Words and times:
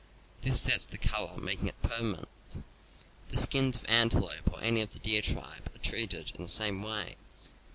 This 0.41 0.59
sets 0.59 0.87
the 0.87 0.97
color, 0.97 1.37
making 1.39 1.67
it 1.67 1.79
permanent. 1.83 2.27
The 3.29 3.37
skins 3.37 3.75
of 3.75 3.85
antelope 3.85 4.51
or 4.51 4.59
any 4.59 4.81
of 4.81 4.93
the 4.93 4.97
deer 4.97 5.21
tribe 5.21 5.69
are 5.75 5.77
treated 5.77 6.31
in 6.35 6.41
the 6.41 6.49
same 6.49 6.81
way. 6.81 7.17